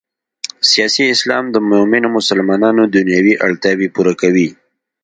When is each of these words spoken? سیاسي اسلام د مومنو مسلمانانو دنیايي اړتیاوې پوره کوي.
سیاسي 0.69 1.03
اسلام 1.15 1.43
د 1.51 1.55
مومنو 1.69 2.07
مسلمانانو 2.17 2.81
دنیايي 2.95 3.33
اړتیاوې 3.47 3.87
پوره 3.95 4.13
کوي. 4.21 4.47